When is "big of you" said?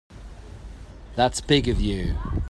1.41-2.17